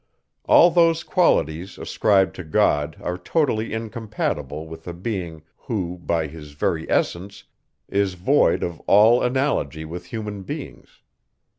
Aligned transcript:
All 0.45 0.71
those 0.71 1.03
qualities, 1.03 1.77
ascribed 1.77 2.35
to 2.37 2.43
God, 2.43 2.97
are 3.01 3.19
totally 3.19 3.71
incompatible 3.71 4.65
with 4.67 4.87
a 4.87 4.93
being, 4.93 5.43
who, 5.55 5.99
by 6.03 6.25
his 6.25 6.53
very 6.53 6.89
essence, 6.89 7.43
is 7.87 8.15
void 8.15 8.63
of 8.63 8.79
all 8.87 9.21
analogy 9.21 9.85
with 9.85 10.07
human 10.07 10.41
beings. 10.41 11.01